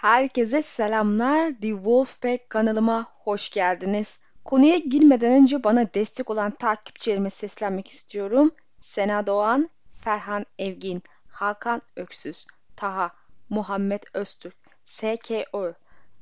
Herkese 0.00 0.62
selamlar. 0.62 1.46
The 1.46 1.68
Wolfpack 1.68 2.50
kanalıma 2.50 3.06
hoş 3.18 3.50
geldiniz. 3.50 4.20
Konuya 4.44 4.76
girmeden 4.76 5.32
önce 5.32 5.64
bana 5.64 5.94
destek 5.94 6.30
olan 6.30 6.50
takipçilerime 6.50 7.30
seslenmek 7.30 7.88
istiyorum. 7.88 8.50
Sena 8.78 9.26
Doğan, 9.26 9.70
Ferhan 9.90 10.46
Evgin, 10.58 11.02
Hakan 11.28 11.82
Öksüz, 11.96 12.46
Taha, 12.76 13.10
Muhammed 13.48 14.02
Öztürk, 14.14 14.56
SKO, 14.84 15.72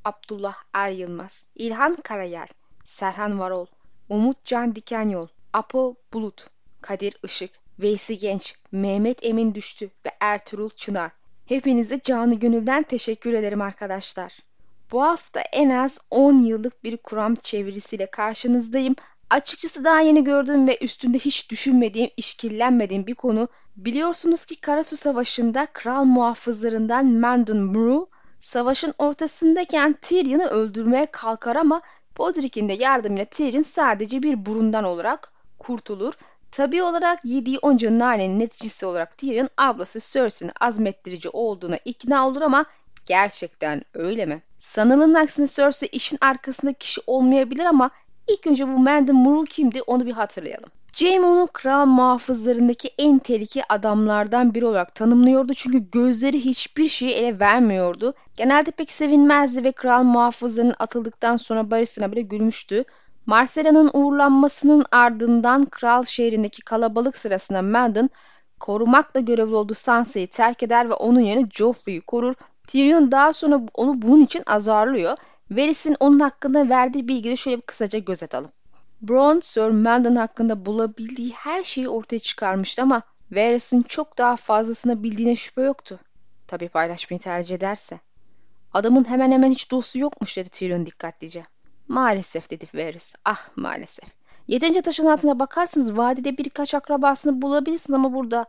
Abdullah 0.05 0.57
Er 0.75 0.91
Yılmaz, 0.91 1.45
İlhan 1.55 1.95
Karayel, 1.95 2.49
Serhan 2.85 3.39
Varol, 3.39 3.67
Umut 4.09 4.45
Can 4.45 4.75
Dikenyol, 4.75 5.29
Apo 5.53 5.95
Bulut, 6.13 6.47
Kadir 6.81 7.19
Işık, 7.23 7.51
Veysi 7.79 8.19
Genç, 8.19 8.55
Mehmet 8.73 9.27
Emin 9.27 9.55
Düştü 9.55 9.91
ve 10.07 10.11
Ertuğrul 10.21 10.71
Çınar. 10.71 11.18
Hepinize 11.49 12.01
canı 12.01 12.35
gönülden 12.35 12.83
teşekkür 12.83 13.33
ederim 13.33 13.62
arkadaşlar. 13.62 14.39
Bu 14.93 15.03
hafta 15.03 15.41
en 15.41 15.71
az 15.71 16.01
10 16.11 16.38
yıllık 16.38 16.84
bir 16.84 16.97
Kur'an 16.97 17.34
çevirisiyle 17.34 18.11
karşınızdayım. 18.11 18.95
Açıkçası 19.30 19.84
daha 19.84 20.01
yeni 20.01 20.24
gördüğüm 20.24 20.69
ve 20.69 20.79
üstünde 20.80 21.19
hiç 21.19 21.51
düşünmediğim, 21.51 22.11
işkillenmediğim 22.16 23.07
bir 23.07 23.15
konu. 23.15 23.48
Biliyorsunuz 23.77 24.45
ki 24.45 24.61
Karasu 24.61 24.97
Savaşı'nda 24.97 25.66
kral 25.73 26.05
muhafızlarından 26.05 27.07
Mandon 27.07 27.60
Muru, 27.60 28.09
savaşın 28.38 28.95
ortasındayken 28.99 29.96
Tyrion'u 30.02 30.45
öldürmeye 30.45 31.07
kalkar 31.07 31.57
ama 31.57 31.83
Podrick'in 32.15 32.69
de 32.69 32.73
yardımıyla 32.73 33.24
Tyrion 33.24 33.62
sadece 33.62 34.23
bir 34.23 34.46
burundan 34.46 34.85
olarak 34.85 35.33
kurtulur. 35.59 36.15
Tabi 36.51 36.83
olarak 36.83 37.25
yediği 37.25 37.59
onca 37.59 37.98
nanenin 37.98 38.38
neticesi 38.38 38.87
olarak 38.87 39.19
Tyrion 39.19 39.48
ablası 39.57 40.12
Cersei'nin 40.12 40.52
azmettirici 40.61 41.29
olduğuna 41.29 41.79
ikna 41.84 42.29
olur 42.29 42.43
ama 42.43 42.65
gerçekten 43.07 43.83
öyle 43.95 44.27
mi? 44.27 44.43
Sanılanın 44.59 45.15
aksine 45.15 45.47
Cersei 45.47 45.88
işin 45.93 46.19
arkasında 46.21 46.73
kişi 46.73 47.01
olmayabilir 47.07 47.65
ama 47.65 47.91
ilk 48.29 48.46
önce 48.46 48.69
bu 48.69 48.79
Mandon 48.79 49.16
Muru 49.16 49.45
kimdi 49.45 49.82
onu 49.82 50.07
bir 50.07 50.13
hatırlayalım. 50.13 50.71
Jaime 50.93 51.26
onu 51.26 51.49
kral 51.52 51.87
muhafızlarındaki 51.87 52.91
en 52.99 53.19
tehlikeli 53.19 53.65
adamlardan 53.69 54.54
biri 54.54 54.66
olarak 54.66 54.95
tanımlıyordu 54.95 55.54
çünkü 55.54 55.88
gözleri 55.91 56.45
hiçbir 56.45 56.88
şeyi 56.88 57.10
ele 57.10 57.41
vermiyordu. 57.41 58.15
Genelde 58.37 58.71
pek 58.71 58.93
sevinmezdi 58.93 59.65
ve 59.65 59.73
kral 59.73 60.02
muhafızlarının 60.02 60.74
atıldıktan 60.79 61.37
sonra 61.37 61.71
Barris'ine 61.71 62.13
bile 62.13 62.21
gülmüştü. 62.23 62.85
Marcella'nın 63.29 63.90
uğurlanmasının 63.93 64.84
ardından 64.93 65.65
kral 65.65 66.03
şehrindeki 66.04 66.62
kalabalık 66.62 67.16
sırasında 67.16 67.62
Mandon 67.62 68.10
korumakla 68.60 69.20
görevli 69.20 69.54
olduğu 69.54 69.75
Sansa'yı 69.75 70.28
terk 70.28 70.62
eder 70.62 70.91
ve 70.91 70.94
onun 70.94 71.20
yerine 71.20 71.48
Joffrey'i 71.53 72.00
korur. 72.00 72.34
Tyrion 72.66 73.12
daha 73.12 73.32
sonra 73.32 73.60
onu 73.75 74.03
bunun 74.03 74.25
için 74.25 74.43
azarlıyor. 74.47 75.16
Varys'in 75.50 75.97
onun 76.00 76.20
hakkında 76.20 76.69
verdiği 76.69 77.09
bilgiyi 77.09 77.37
şöyle 77.37 77.56
bir 77.56 77.62
kısaca 77.62 77.98
göz 77.98 78.22
atalım. 78.22 78.50
Bronn, 79.03 79.41
Sir 79.41 79.69
Mandon 79.69 80.16
hakkında 80.16 80.66
bulabildiği 80.66 81.32
her 81.32 81.65
şeyi 81.65 81.88
ortaya 81.88 82.19
çıkarmıştı 82.19 82.82
ama 82.82 83.03
Varys'in 83.32 83.82
çok 83.82 84.19
daha 84.19 84.37
fazlasını 84.37 85.03
bildiğine 85.03 85.37
şüphe 85.37 85.62
yoktu. 85.62 85.98
Tabii 86.47 86.69
paylaşmayı 86.69 87.20
tercih 87.20 87.56
ederse. 87.56 88.00
Adamın 88.72 89.09
hemen 89.09 89.32
hemen 89.32 89.50
hiç 89.50 89.70
dostu 89.70 89.98
yokmuş 89.98 90.37
dedi 90.37 90.48
Tyrion 90.48 90.87
dikkatlice. 90.87 91.44
Maalesef 91.89 92.50
dedi 92.50 92.67
Varys. 92.75 93.15
Ah 93.25 93.49
maalesef. 93.56 94.09
Yeterince 94.49 94.83
taşın 94.83 95.06
altına 95.06 95.39
bakarsınız 95.39 95.97
vadide 95.97 96.39
birkaç 96.39 96.75
akrabasını 96.75 97.43
bulabilirsin 97.43 97.93
ama 97.93 98.12
burada 98.12 98.47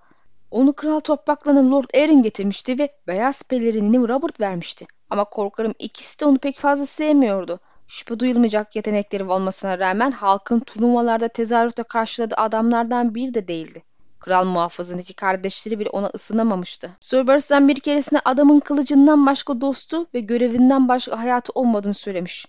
onu 0.52 0.74
kral 0.74 1.00
topraklanan 1.00 1.72
Lord 1.72 1.90
Arryn 1.96 2.24
getirmişti 2.24 2.80
ve 2.80 2.90
beyaz 3.08 3.44
pelerinini 3.44 3.98
Robert 4.10 4.40
vermişti. 4.40 4.88
Ama 5.10 5.26
korkarım 5.26 5.74
ikisi 5.80 6.20
de 6.20 6.26
onu 6.26 6.38
pek 6.38 6.58
fazla 6.58 6.86
sevmiyordu. 6.86 7.60
Şüphe 7.88 8.20
duyulmayacak 8.20 8.76
yetenekleri 8.76 9.24
olmasına 9.24 9.80
rağmen 9.80 10.12
halkın 10.12 10.60
turnuvalarda 10.60 11.28
tezahürate 11.28 11.84
karşıladığı 11.84 12.36
adamlardan 12.36 13.16
biri 13.16 13.34
de 13.34 13.48
değildi. 13.48 13.84
Kral 14.20 14.46
muhafızındaki 14.46 15.14
kardeşleri 15.14 15.80
bile 15.80 15.90
ona 15.90 16.08
ısınamamıştı. 16.16 16.92
Sir 17.00 17.28
bir 17.68 17.80
keresinde 17.80 18.22
adamın 18.26 18.60
kılıcından 18.60 19.26
başka 19.26 19.62
dostu 19.62 20.08
ve 20.14 20.20
görevinden 20.20 20.88
başka 20.88 21.20
hayatı 21.20 21.52
olmadığını 21.56 21.94
söylemiş. 21.94 22.46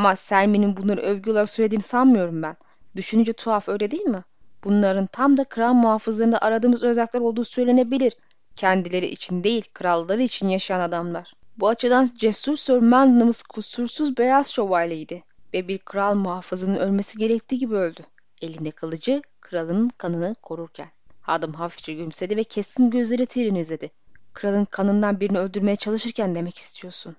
Ama 0.00 0.16
Selmi'nin 0.16 0.76
bunları 0.76 1.00
övgü 1.00 1.30
olarak 1.30 1.50
söylediğini 1.50 1.82
sanmıyorum 1.82 2.42
ben. 2.42 2.56
Düşününce 2.96 3.32
tuhaf 3.32 3.68
öyle 3.68 3.90
değil 3.90 4.02
mi? 4.02 4.24
Bunların 4.64 5.06
tam 5.06 5.36
da 5.36 5.44
kral 5.44 5.72
muhafızlarında 5.72 6.38
aradığımız 6.38 6.82
özellikler 6.82 7.20
olduğu 7.20 7.44
söylenebilir. 7.44 8.12
Kendileri 8.56 9.06
için 9.06 9.44
değil, 9.44 9.64
kralları 9.74 10.22
için 10.22 10.48
yaşayan 10.48 10.80
adamlar. 10.80 11.32
Bu 11.56 11.68
açıdan 11.68 12.08
cesur 12.18 12.56
Sir 12.56 12.78
Mandon'ımız 12.78 13.42
kusursuz 13.42 14.18
beyaz 14.18 14.52
şövalyeydi 14.52 15.24
ve 15.54 15.68
bir 15.68 15.78
kral 15.78 16.14
muhafızının 16.14 16.76
ölmesi 16.76 17.18
gerektiği 17.18 17.58
gibi 17.58 17.74
öldü. 17.74 18.00
Elinde 18.42 18.70
kılıcı 18.70 19.22
kralın 19.40 19.88
kanını 19.98 20.34
korurken. 20.42 20.88
Adam 21.26 21.52
hafifçe 21.52 21.94
gülümsedi 21.94 22.36
ve 22.36 22.44
keskin 22.44 22.90
gözleri 22.90 23.26
Tyrion'u. 23.26 23.88
Kralın 24.32 24.64
kanından 24.64 25.20
birini 25.20 25.38
öldürmeye 25.38 25.76
çalışırken 25.76 26.34
demek 26.34 26.56
istiyorsun, 26.58 27.16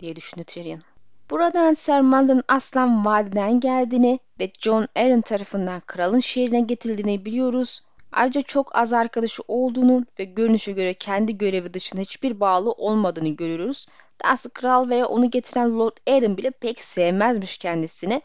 diye 0.00 0.16
düşündü 0.16 0.44
Tyrion. 0.44 0.82
Buradan 1.30 1.74
Ser 1.74 2.00
Mandon 2.00 2.42
Aslan 2.48 3.04
Vadiden 3.04 3.60
geldiğini 3.60 4.18
ve 4.40 4.50
John 4.60 4.88
Arryn 4.96 5.20
tarafından 5.20 5.80
kralın 5.80 6.18
şehrine 6.18 6.60
getirildiğini 6.60 7.24
biliyoruz. 7.24 7.80
Ayrıca 8.12 8.42
çok 8.42 8.76
az 8.76 8.92
arkadaşı 8.92 9.42
olduğunu 9.48 10.06
ve 10.18 10.24
görünüşe 10.24 10.72
göre 10.72 10.94
kendi 10.94 11.38
görevi 11.38 11.74
dışında 11.74 12.00
hiçbir 12.00 12.40
bağlı 12.40 12.72
olmadığını 12.72 13.28
görüyoruz. 13.28 13.86
Dahası 14.24 14.50
kral 14.50 14.88
veya 14.88 15.06
onu 15.06 15.30
getiren 15.30 15.78
Lord 15.78 15.96
Arryn 16.08 16.36
bile 16.36 16.50
pek 16.50 16.82
sevmezmiş 16.82 17.58
kendisini. 17.58 18.22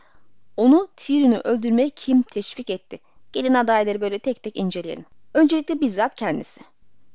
Onu 0.58 0.88
Tyrion'u 0.98 1.38
öldürmeye 1.44 1.90
kim 1.90 2.22
teşvik 2.22 2.70
etti? 2.70 3.00
Gelin 3.34 3.54
adayları 3.54 4.02
böyle 4.02 4.20
tek 4.20 4.44
tek 4.44 4.58
inceleyelim. 4.58 5.06
Öncelikle 5.34 5.82
bizzat 5.82 6.16
kendisi. 6.16 6.62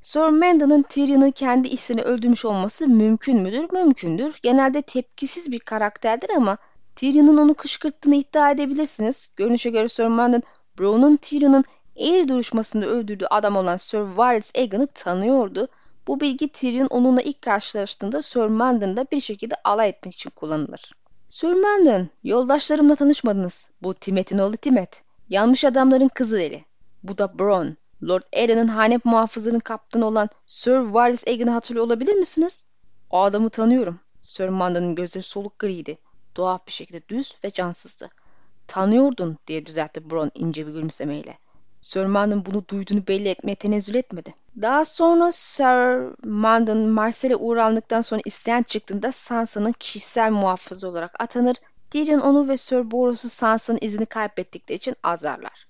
Sir 0.08 0.28
Mandon'ın 0.28 0.82
Tyrion'u 0.82 1.32
kendi 1.32 1.68
isteğini 1.68 2.02
öldürmüş 2.02 2.44
olması 2.44 2.86
mümkün 2.86 3.40
müdür? 3.40 3.72
Mümkündür. 3.72 4.38
Genelde 4.42 4.82
tepkisiz 4.82 5.52
bir 5.52 5.58
karakterdir 5.58 6.30
ama 6.36 6.58
Tyrion'un 6.96 7.36
onu 7.36 7.54
kışkırttığını 7.54 8.14
iddia 8.14 8.50
edebilirsiniz. 8.50 9.28
Görünüşe 9.36 9.70
göre 9.70 9.88
Sir 9.88 10.06
Mandon, 10.06 10.42
Bronn'un 10.78 11.16
Tyrion'un 11.16 11.64
eğri 11.96 12.28
duruşmasında 12.28 12.86
öldürdüğü 12.86 13.26
adam 13.26 13.56
olan 13.56 13.76
Sir 13.76 13.98
Varys 13.98 14.52
Egan'ı 14.54 14.86
tanıyordu. 14.86 15.68
Bu 16.06 16.20
bilgi 16.20 16.48
Tyrion 16.48 16.86
onunla 16.86 17.22
ilk 17.22 17.42
karşılaştığında 17.42 18.22
Sir 18.22 18.46
Mandon'da 18.46 19.06
bir 19.12 19.20
şekilde 19.20 19.54
alay 19.64 19.88
etmek 19.88 20.14
için 20.14 20.30
kullanılır. 20.30 20.92
Sir 21.28 21.52
Mandon, 21.52 22.08
yoldaşlarımla 22.24 22.94
tanışmadınız. 22.94 23.70
Bu 23.82 23.94
Timet'in 23.94 24.38
oğlu 24.38 24.56
Timet. 24.56 25.02
Yanlış 25.28 25.64
adamların 25.64 26.08
kızı 26.08 26.40
eli. 26.40 26.64
Bu 27.02 27.18
da 27.18 27.38
Bronn. 27.38 27.76
Lord 28.02 28.22
Arryn'in 28.36 28.68
hane 28.68 28.98
muhafızının 29.04 29.58
kaptanı 29.58 30.06
olan 30.06 30.28
Sir 30.46 30.76
Varys 30.76 31.24
Egan'ı 31.26 31.50
hatırlıyor 31.50 31.86
olabilir 31.86 32.14
misiniz? 32.14 32.68
O 33.10 33.20
adamı 33.22 33.50
tanıyorum. 33.50 34.00
Sir 34.22 34.48
Mandon'un 34.48 34.94
gözleri 34.94 35.22
soluk 35.22 35.58
griydi. 35.58 35.98
Doğal 36.36 36.58
bir 36.66 36.72
şekilde 36.72 37.08
düz 37.08 37.36
ve 37.44 37.50
cansızdı. 37.50 38.08
Tanıyordun 38.66 39.38
diye 39.46 39.66
düzeltti 39.66 40.10
Bronn 40.10 40.30
ince 40.34 40.66
bir 40.66 40.72
gülümsemeyle. 40.72 41.38
Sir 41.82 42.04
Mandon 42.04 42.44
bunu 42.44 42.68
duyduğunu 42.68 43.06
belli 43.06 43.28
etmeye 43.28 43.54
tenezzül 43.54 43.94
etmedi. 43.94 44.34
Daha 44.62 44.84
sonra 44.84 45.32
Sir 45.32 46.14
Mandon 46.28 46.78
Marcel'e 46.78 47.36
uğrandıktan 47.36 48.00
sonra 48.00 48.20
isyan 48.24 48.62
çıktığında 48.62 49.12
Sansa'nın 49.12 49.72
kişisel 49.72 50.30
muhafızı 50.30 50.88
olarak 50.88 51.22
atanır. 51.22 51.56
Tyrion 51.90 52.20
onu 52.20 52.48
ve 52.48 52.56
Sir 52.56 52.90
Boros'u 52.90 53.28
Sansa'nın 53.28 53.78
izini 53.82 54.06
kaybettikleri 54.06 54.76
için 54.76 54.96
azarlar. 55.02 55.68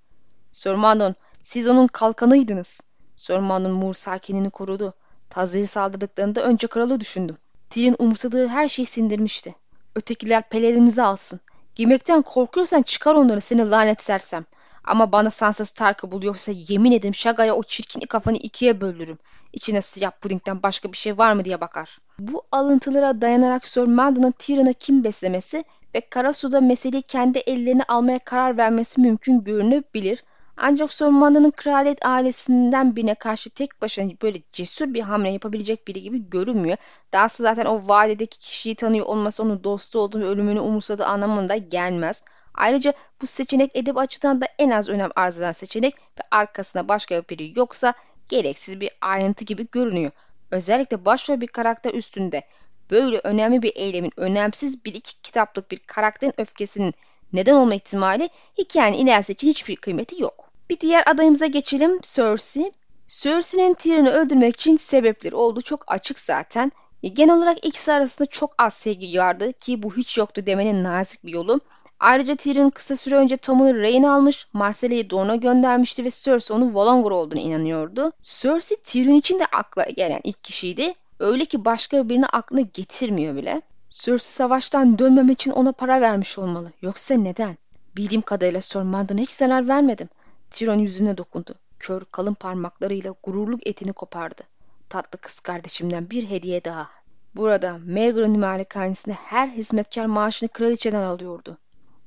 Sir 0.53 0.75
Mandon 0.75 1.15
siz 1.43 1.69
onun 1.69 1.87
kalkanıydınız. 1.87 2.81
Sörman'ın 3.17 3.73
Mur 3.73 3.95
sakinini 3.95 4.51
korudu. 4.51 4.95
Tazı'yı 5.31 5.67
saldırdıklarında 5.67 6.43
önce 6.43 6.67
kralı 6.67 7.01
düşündüm. 7.01 7.37
Tyrion 7.71 7.97
umursadığı 7.99 8.49
her 8.49 8.69
şeyi 8.69 8.87
sindirmişti. 8.87 9.55
Ötekiler 9.95 10.49
pelerinizi 10.49 11.03
alsın. 11.03 11.41
Giymekten 11.75 12.23
korkuyorsan 12.23 12.83
çıkar 12.83 13.15
onları 13.15 13.41
seni 13.41 13.71
lanet 13.71 14.03
sersem. 14.03 14.45
Ama 14.85 15.13
bana 15.13 15.31
Sansa 15.31 15.65
Stark'ı 15.65 16.13
buluyorsa 16.13 16.53
yemin 16.55 16.93
ederim 16.93 17.15
Şaga'ya 17.15 17.55
o 17.55 17.63
çirkin 17.63 18.01
kafanı 18.01 18.37
ikiye 18.37 18.81
böldürürüm. 18.81 19.19
İçine 19.53 19.83
siyah 19.83 20.11
pudingden 20.11 20.63
başka 20.63 20.93
bir 20.93 20.97
şey 20.97 21.19
var 21.19 21.33
mı 21.33 21.45
diye 21.45 21.61
bakar. 21.61 21.99
Bu 22.19 22.43
alıntılara 22.53 23.21
dayanarak 23.21 23.67
Sir 23.67 23.83
Mandon'ın 23.83 24.33
Tyrion'a 24.39 24.73
kim 24.73 25.05
beslemesi 25.05 25.65
ve 25.95 26.01
Karasu'da 26.11 26.61
meseleyi 26.61 27.03
kendi 27.03 27.39
ellerine 27.39 27.83
almaya 27.89 28.19
karar 28.19 28.57
vermesi 28.57 29.01
mümkün 29.01 29.41
görünebilir. 29.41 30.25
Ancak 30.61 30.93
Sormanlı'nın 30.93 31.51
kraliyet 31.51 32.07
ailesinden 32.07 32.97
birine 32.97 33.15
karşı 33.15 33.51
tek 33.51 33.83
başına 33.83 34.13
böyle 34.23 34.39
cesur 34.53 34.95
bir 34.95 35.01
hamle 35.01 35.31
yapabilecek 35.31 35.89
biri 35.89 36.03
gibi 36.03 36.31
görünmüyor. 36.31 36.77
Dahası 37.13 37.43
zaten 37.43 37.65
o 37.65 37.89
vadedeki 37.89 38.39
kişiyi 38.39 38.75
tanıyor 38.75 39.07
olması 39.07 39.43
onun 39.43 39.65
dostu 39.65 39.99
olduğunu 39.99 40.25
ölümünü 40.25 40.61
umursadığı 40.61 41.07
anlamında 41.07 41.57
gelmez. 41.57 42.23
Ayrıca 42.55 42.93
bu 43.23 43.27
seçenek 43.27 43.77
edep 43.77 43.99
açıdan 43.99 44.41
da 44.41 44.47
en 44.59 44.71
az 44.71 44.89
önem 44.89 45.11
arz 45.17 45.41
eden 45.41 45.53
seçenek 45.53 45.95
ve 45.95 46.23
arkasında 46.31 46.89
başka 46.89 47.23
biri 47.23 47.53
yoksa 47.57 47.95
gereksiz 48.29 48.81
bir 48.81 48.91
ayrıntı 49.01 49.45
gibi 49.45 49.69
görünüyor. 49.73 50.11
Özellikle 50.51 51.05
başrol 51.05 51.41
bir 51.41 51.47
karakter 51.47 51.95
üstünde 51.95 52.43
böyle 52.91 53.19
önemli 53.19 53.63
bir 53.63 53.73
eylemin 53.77 54.13
önemsiz 54.17 54.85
bir 54.85 54.95
iki 54.95 55.23
kitaplık 55.23 55.71
bir 55.71 55.79
karakterin 55.79 56.41
öfkesinin 56.41 56.95
neden 57.33 57.55
olma 57.55 57.75
ihtimali 57.75 58.29
hikayenin 58.59 58.99
ilerisi 58.99 59.33
için 59.33 59.49
hiçbir 59.49 59.77
kıymeti 59.77 60.23
yok. 60.23 60.48
Bir 60.71 60.81
diğer 60.81 61.03
adayımıza 61.07 61.47
geçelim 61.47 62.01
Cersei. 62.03 62.73
Cersei'nin 63.07 63.75
Tyrion'u 63.75 64.09
öldürmek 64.09 64.57
için 64.57 64.77
sebepleri 64.77 65.37
olduğu 65.37 65.63
çok 65.63 65.85
açık 65.87 66.19
zaten. 66.19 66.73
E, 67.03 67.09
genel 67.09 67.37
olarak 67.37 67.67
ikisi 67.67 67.93
arasında 67.93 68.27
çok 68.27 68.55
az 68.59 68.75
sevgi 68.75 69.19
vardı 69.19 69.53
ki 69.53 69.83
bu 69.83 69.97
hiç 69.97 70.19
yoktu 70.19 70.47
demenin 70.47 70.85
nazik 70.85 71.25
bir 71.25 71.33
yolu. 71.33 71.61
Ayrıca 72.01 72.37
Tyrion 72.37 72.71
kısa 72.71 72.97
süre 72.97 73.17
önce 73.17 73.37
Tom'u 73.37 73.75
rehin 73.75 74.03
almış, 74.03 74.47
Marcella'yı 74.53 75.11
Dorne'a 75.11 75.37
göndermişti 75.37 76.05
ve 76.05 76.11
Cersei 76.11 76.57
onun 76.57 76.75
Valongor 76.75 77.13
olduğunu 77.13 77.41
inanıyordu. 77.41 78.13
Cersei 78.23 78.77
Tyrion 78.83 79.15
için 79.15 79.39
de 79.39 79.45
akla 79.47 79.85
gelen 79.85 80.21
ilk 80.25 80.45
kişiydi. 80.45 80.95
Öyle 81.19 81.45
ki 81.45 81.65
başka 81.65 82.09
birini 82.09 82.27
aklına 82.27 82.61
getirmiyor 82.61 83.37
bile. 83.37 83.63
Cersei 83.91 84.33
savaştan 84.33 84.99
dönmemek 84.99 85.41
için 85.41 85.51
ona 85.51 85.73
para 85.73 86.01
vermiş 86.01 86.39
olmalı. 86.39 86.73
Yoksa 86.83 87.15
neden? 87.15 87.57
Bildiğim 87.97 88.23
kadarıyla 88.23 88.61
Sir 88.61 89.19
hiç 89.19 89.31
zarar 89.31 89.69
vermedim. 89.69 90.09
Tyrion 90.51 90.79
yüzüne 90.79 91.19
dokundu. 91.19 91.55
Kör 91.79 92.03
kalın 92.13 92.35
parmaklarıyla 92.35 93.15
gururluk 93.23 93.67
etini 93.67 93.93
kopardı. 93.93 94.43
Tatlı 94.89 95.19
kız 95.19 95.41
kardeşimden 95.41 96.11
bir 96.11 96.31
hediye 96.31 96.65
daha. 96.65 96.91
Burada 97.37 97.79
Meagher'ın 97.85 98.39
malikanesinde 98.39 99.15
her 99.15 99.49
hizmetkar 99.49 100.07
maaşını 100.07 100.49
kraliçeden 100.49 101.03
alıyordu. 101.03 101.59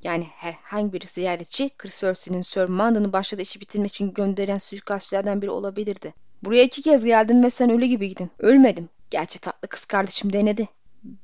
Yani 0.02 0.24
herhangi 0.24 0.92
bir 0.92 1.06
ziyaretçi 1.06 1.70
Cersei'nin 2.00 2.40
Sir 2.40 2.68
Mandon'u 2.68 3.12
başladığı 3.12 3.42
işi 3.42 3.60
bitirmek 3.60 3.90
için 3.90 4.14
gönderen 4.14 4.58
suikastçılardan 4.58 5.42
biri 5.42 5.50
olabilirdi. 5.50 6.14
Buraya 6.42 6.62
iki 6.62 6.82
kez 6.82 7.04
geldim 7.04 7.44
ve 7.44 7.50
sen 7.50 7.70
ölü 7.70 7.84
gibiydin. 7.84 8.30
Ölmedim. 8.38 8.88
Gerçi 9.10 9.40
tatlı 9.40 9.68
kız 9.68 9.84
kardeşim 9.84 10.32
denedi. 10.32 10.68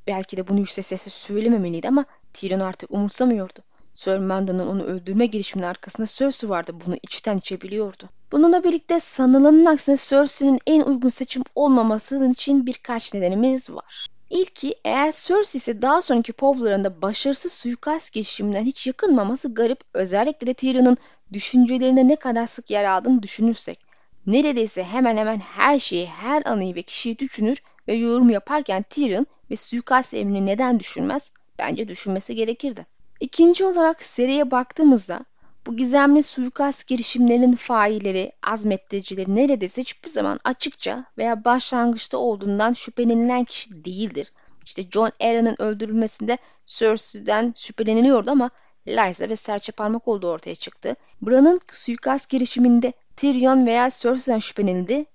Belki 0.07 0.37
de 0.37 0.47
bunu 0.47 0.59
yüksek 0.59 0.85
sesle 0.85 1.11
söylememeliydi 1.11 1.87
ama 1.87 2.05
Tyrion 2.33 2.59
artık 2.59 2.91
umursamıyordu. 2.91 3.59
Sir 3.99 4.17
Mandon'un 4.17 4.67
onu 4.67 4.83
öldürme 4.83 5.25
girişiminin 5.25 5.67
arkasında 5.67 6.07
Cersei 6.07 6.49
vardı. 6.49 6.71
Bunu 6.85 6.95
içten 7.03 7.37
içe 7.37 7.61
biliyordu. 7.61 8.09
Bununla 8.31 8.63
birlikte 8.63 8.99
sanılanın 8.99 9.65
aksine 9.65 9.95
Cersei'nin 9.97 10.59
en 10.67 10.81
uygun 10.81 11.09
seçim 11.09 11.43
olmaması 11.55 12.29
için 12.31 12.65
birkaç 12.65 13.13
nedenimiz 13.13 13.69
var. 13.69 14.07
İlki 14.29 14.75
eğer 14.85 15.11
Cersei 15.11 15.57
ise 15.57 15.81
daha 15.81 16.01
sonraki 16.01 16.33
povlarında 16.33 17.01
başarısız 17.01 17.53
suikast 17.53 18.13
girişiminden 18.13 18.65
hiç 18.65 18.87
yakınmaması 18.87 19.53
garip. 19.53 19.79
Özellikle 19.93 20.47
de 20.47 20.53
Tyrion'un 20.53 20.97
düşüncelerine 21.33 22.07
ne 22.07 22.15
kadar 22.15 22.45
sık 22.45 22.69
yer 22.69 22.83
aldığını 22.83 23.23
düşünürsek. 23.23 23.79
Neredeyse 24.25 24.83
hemen 24.83 25.17
hemen 25.17 25.39
her 25.39 25.79
şeyi, 25.79 26.07
her 26.07 26.43
anıyı 26.45 26.75
ve 26.75 26.81
kişiyi 26.81 27.19
düşünür 27.19 27.61
ve 27.87 27.93
yorum 27.93 28.29
yaparken 28.29 28.83
Tyrion 28.89 29.27
ve 29.51 29.55
suikast 29.55 30.13
emrini 30.13 30.45
neden 30.45 30.79
düşünmez? 30.79 31.31
Bence 31.59 31.87
düşünmesi 31.87 32.35
gerekirdi. 32.35 32.98
İkinci 33.19 33.65
olarak 33.65 34.03
seriye 34.03 34.51
baktığımızda 34.51 35.25
bu 35.67 35.75
gizemli 35.77 36.23
suikast 36.23 36.87
girişimlerinin 36.87 37.55
failleri, 37.55 38.31
azmettiricileri 38.43 39.35
neredeyse 39.35 39.81
hiçbir 39.81 40.09
zaman 40.09 40.39
açıkça 40.43 41.05
veya 41.17 41.45
başlangıçta 41.45 42.17
olduğundan 42.17 42.73
şüphelenilen 42.73 43.43
kişi 43.43 43.85
değildir. 43.85 44.31
İşte 44.65 44.83
John 44.91 45.11
Aaron'ın 45.21 45.55
öldürülmesinde 45.59 46.37
Cersei'den 46.65 47.53
şüpheleniliyordu 47.57 48.31
ama 48.31 48.49
Lysa 48.87 49.29
ve 49.29 49.35
serçe 49.35 49.71
parmak 49.71 50.07
olduğu 50.07 50.27
ortaya 50.27 50.55
çıktı. 50.55 50.95
Bran'ın 51.21 51.59
suikast 51.71 52.29
girişiminde 52.29 52.93
Tyrion 53.15 53.65
veya 53.65 53.89
Cersei'den 53.89 54.39
şüphelenildi 54.39 55.05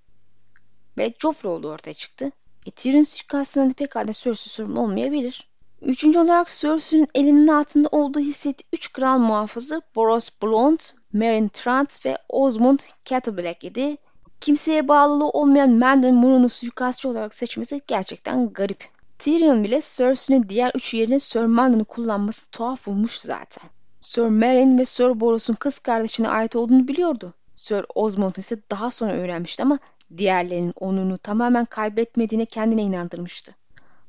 ve 0.98 1.14
Joffrey 1.18 1.52
olduğu 1.52 1.70
ortaya 1.70 1.94
çıktı. 1.94 2.32
E, 2.66 2.70
Tyrion 2.70 3.02
suikastından 3.02 3.70
da 3.70 3.74
pekala 3.74 4.12
Cersei 4.12 4.50
sorumlu 4.50 4.80
olmayabilir. 4.80 5.53
Üçüncü 5.84 6.18
olarak 6.18 6.48
Cersei'nin 6.48 7.08
elinin 7.14 7.48
altında 7.48 7.88
olduğu 7.92 8.20
hissettiği 8.20 8.68
üç 8.72 8.92
kral 8.92 9.18
muhafızı 9.18 9.82
Boros 9.94 10.30
Blond, 10.42 10.78
Meryn 11.12 11.48
Trant 11.48 12.06
ve 12.06 12.18
Osmond 12.28 12.78
Cattleblack 13.04 13.64
idi. 13.64 13.96
Kimseye 14.40 14.88
bağlılığı 14.88 15.28
olmayan 15.28 15.70
Mandon 15.70 16.14
Moon'u 16.14 16.48
suikastçı 16.48 17.08
olarak 17.08 17.34
seçmesi 17.34 17.82
gerçekten 17.86 18.52
garip. 18.52 18.88
Tyrion 19.18 19.64
bile 19.64 19.80
Cersei'nin 19.96 20.48
diğer 20.48 20.72
üç 20.74 20.94
yerine 20.94 21.18
Sir 21.18 21.44
Mandon'u 21.44 21.84
kullanması 21.84 22.50
tuhaf 22.50 22.88
olmuş 22.88 23.18
zaten. 23.18 23.64
Sir 24.00 24.26
Meryn 24.26 24.78
ve 24.78 24.84
Sir 24.84 25.20
Boros'un 25.20 25.54
kız 25.54 25.78
kardeşine 25.78 26.28
ait 26.28 26.56
olduğunu 26.56 26.88
biliyordu. 26.88 27.34
Sir 27.54 27.86
Osmond 27.94 28.36
ise 28.36 28.56
daha 28.70 28.90
sonra 28.90 29.12
öğrenmişti 29.12 29.62
ama 29.62 29.78
diğerlerinin 30.16 30.74
onunu 30.80 31.18
tamamen 31.18 31.64
kaybetmediğine 31.64 32.46
kendine 32.46 32.82
inandırmıştı. 32.82 33.54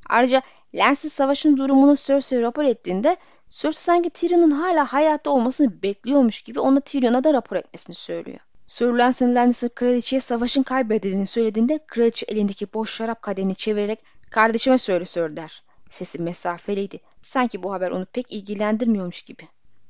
Ayrıca 0.08 0.42
Lancey 0.74 1.10
savaşın 1.10 1.56
durumunu 1.56 1.96
Cersei 1.96 2.42
rapor 2.42 2.64
ettiğinde 2.64 3.16
Cersei 3.50 3.82
sanki 3.82 4.10
Tyrion'un 4.10 4.50
hala 4.50 4.92
hayatta 4.92 5.30
olmasını 5.30 5.82
bekliyormuş 5.82 6.42
gibi 6.42 6.60
ona 6.60 6.80
Tyrion'a 6.80 7.24
da 7.24 7.32
rapor 7.34 7.56
etmesini 7.56 7.94
söylüyor. 7.94 8.38
Sir 8.66 8.86
Lancey 8.86 9.34
Lannister 9.34 9.70
kraliçeye 9.74 10.20
savaşın 10.20 10.62
kaybedildiğini 10.62 11.26
söylediğinde 11.26 11.78
kraliçe 11.86 12.26
elindeki 12.28 12.72
boş 12.72 12.90
şarap 12.90 13.22
kadehini 13.22 13.54
çevirerek 13.54 13.98
kardeşime 14.30 14.78
söyle 14.78 15.04
Sir 15.04 15.36
der. 15.36 15.62
Sesi 15.90 16.22
mesafeliydi. 16.22 17.00
Sanki 17.20 17.62
bu 17.62 17.72
haber 17.72 17.90
onu 17.90 18.06
pek 18.06 18.32
ilgilendirmiyormuş 18.32 19.22
gibi. 19.22 19.42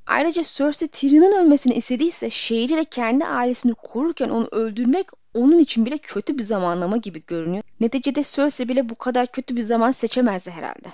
Ayrıca 0.06 0.42
Cersei 0.42 0.88
Tyrion'un 0.88 1.32
ölmesini 1.32 1.74
istediyse 1.74 2.30
şehri 2.30 2.76
ve 2.76 2.84
kendi 2.84 3.24
ailesini 3.24 3.74
korurken 3.74 4.28
onu 4.28 4.48
öldürmek 4.52 5.06
onun 5.36 5.58
için 5.58 5.86
bile 5.86 5.98
kötü 5.98 6.38
bir 6.38 6.42
zamanlama 6.42 6.96
gibi 6.96 7.22
görünüyor. 7.26 7.62
Neticede 7.80 8.22
Cersei 8.22 8.68
bile 8.68 8.88
bu 8.88 8.94
kadar 8.94 9.26
kötü 9.26 9.56
bir 9.56 9.62
zaman 9.62 9.90
seçemezdi 9.90 10.50
herhalde. 10.50 10.88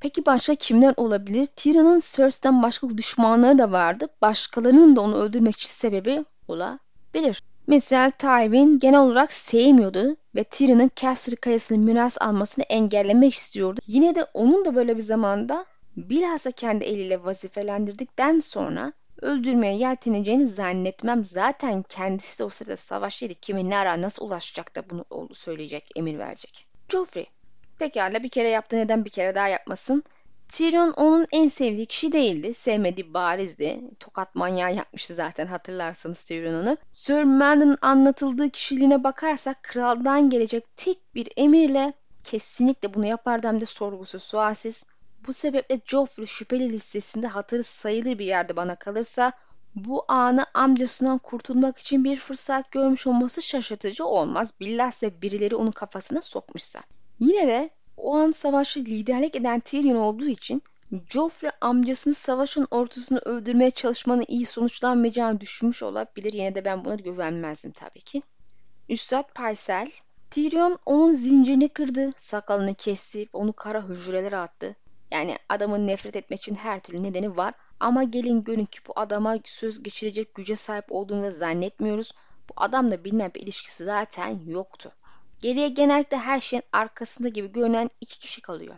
Peki 0.00 0.26
başka 0.26 0.54
kimler 0.54 0.94
olabilir? 0.96 1.46
Tyrion'un 1.46 2.00
Cersei'den 2.00 2.62
başka 2.62 2.88
düşmanları 2.98 3.58
da 3.58 3.72
vardı. 3.72 4.08
Başkalarının 4.22 4.96
da 4.96 5.00
onu 5.00 5.16
öldürmek 5.16 5.56
için 5.56 5.68
sebebi 5.68 6.24
olabilir. 6.48 7.42
Mesela 7.66 8.10
Tywin 8.10 8.78
genel 8.78 9.00
olarak 9.00 9.32
sevmiyordu 9.32 10.16
ve 10.34 10.44
Tyrion'un 10.44 10.90
Casterly 10.96 11.36
kayasını 11.36 11.78
miras 11.78 12.18
almasını 12.20 12.64
engellemek 12.64 13.34
istiyordu. 13.34 13.80
Yine 13.86 14.14
de 14.14 14.24
onun 14.34 14.64
da 14.64 14.74
böyle 14.74 14.96
bir 14.96 15.02
zamanda 15.02 15.66
bilhassa 15.96 16.50
kendi 16.50 16.84
eliyle 16.84 17.24
vazifelendirdikten 17.24 18.40
sonra 18.40 18.92
öldürmeye 19.22 19.76
yelteneceğini 19.76 20.46
zannetmem. 20.46 21.24
Zaten 21.24 21.84
kendisi 21.88 22.38
de 22.38 22.44
o 22.44 22.48
sırada 22.48 22.76
savaştaydı. 22.76 23.34
Kime 23.34 23.68
ne 23.68 23.76
ara 23.76 24.02
nasıl 24.02 24.26
ulaşacak 24.26 24.76
da 24.76 24.90
bunu 24.90 25.04
söyleyecek, 25.32 25.90
emir 25.96 26.18
verecek. 26.18 26.66
Joffrey. 26.88 27.26
Pekala 27.78 28.22
bir 28.22 28.28
kere 28.28 28.48
yaptı 28.48 28.76
neden 28.76 29.04
bir 29.04 29.10
kere 29.10 29.34
daha 29.34 29.48
yapmasın? 29.48 30.02
Tyrion 30.48 30.90
onun 30.90 31.26
en 31.32 31.48
sevdiği 31.48 31.86
kişi 31.86 32.12
değildi. 32.12 32.54
Sevmediği 32.54 33.14
barizdi. 33.14 33.80
Tokat 34.00 34.34
manyağı 34.34 34.74
yapmıştı 34.74 35.14
zaten 35.14 35.46
hatırlarsanız 35.46 36.24
Tyrion 36.24 36.54
onu. 36.54 36.76
Sir 36.92 37.22
Mandon'ın 37.22 37.78
anlatıldığı 37.82 38.50
kişiliğine 38.50 39.04
bakarsak 39.04 39.62
kraldan 39.62 40.30
gelecek 40.30 40.76
tek 40.76 41.14
bir 41.14 41.28
emirle 41.36 41.92
kesinlikle 42.24 42.94
bunu 42.94 43.06
yapardı 43.06 43.46
hem 43.46 43.60
de 43.60 43.66
sorgusuz 43.66 44.22
sualsiz 44.22 44.84
bu 45.26 45.32
sebeple 45.32 45.80
Joffrey 45.86 46.26
şüpheli 46.26 46.72
listesinde 46.72 47.26
hatırı 47.26 47.62
sayılır 47.64 48.18
bir 48.18 48.26
yerde 48.26 48.56
bana 48.56 48.76
kalırsa 48.76 49.32
bu 49.74 50.04
anı 50.08 50.46
amcasından 50.54 51.18
kurtulmak 51.18 51.78
için 51.78 52.04
bir 52.04 52.16
fırsat 52.16 52.72
görmüş 52.72 53.06
olması 53.06 53.42
şaşırtıcı 53.42 54.06
olmaz. 54.06 54.52
Bilhassa 54.60 55.22
birileri 55.22 55.56
onun 55.56 55.70
kafasına 55.70 56.22
sokmuşsa. 56.22 56.80
Yine 57.20 57.46
de 57.46 57.70
o 57.96 58.16
an 58.16 58.30
savaşı 58.30 58.80
liderlik 58.80 59.36
eden 59.36 59.60
Tyrion 59.60 59.96
olduğu 59.96 60.28
için 60.28 60.62
Joffrey 61.08 61.50
amcasını 61.60 62.14
savaşın 62.14 62.66
ortasını 62.70 63.18
öldürmeye 63.18 63.70
çalışmanın 63.70 64.24
iyi 64.28 64.46
sonuçlanmayacağını 64.46 65.40
düşünmüş 65.40 65.82
olabilir. 65.82 66.32
Yine 66.32 66.54
de 66.54 66.64
ben 66.64 66.84
buna 66.84 66.94
güvenmezdim 66.94 67.72
tabii 67.72 68.00
ki. 68.00 68.22
Üstad 68.88 69.34
Paysel 69.34 69.90
Tyrion 70.30 70.78
onun 70.86 71.12
zincirini 71.12 71.68
kırdı, 71.68 72.10
sakalını 72.16 72.74
kesti, 72.74 73.28
onu 73.32 73.52
kara 73.52 73.88
hücrelere 73.88 74.36
attı. 74.36 74.76
Yani 75.10 75.38
adamın 75.48 75.86
nefret 75.86 76.16
etmek 76.16 76.38
için 76.38 76.54
her 76.54 76.80
türlü 76.80 77.02
nedeni 77.02 77.36
var. 77.36 77.54
Ama 77.80 78.04
gelin 78.04 78.42
görün 78.42 78.64
ki 78.64 78.78
bu 78.88 78.92
adama 78.96 79.36
söz 79.44 79.82
geçirecek 79.82 80.34
güce 80.34 80.56
sahip 80.56 80.84
olduğunu 80.92 81.22
da 81.22 81.30
zannetmiyoruz. 81.30 82.12
Bu 82.48 82.52
adamla 82.56 83.04
bilinen 83.04 83.34
bir 83.34 83.40
ilişkisi 83.40 83.84
zaten 83.84 84.40
yoktu. 84.46 84.92
Geriye 85.42 85.68
genellikle 85.68 86.16
her 86.16 86.40
şeyin 86.40 86.62
arkasında 86.72 87.28
gibi 87.28 87.52
görünen 87.52 87.90
iki 88.00 88.18
kişi 88.18 88.42
kalıyor. 88.42 88.74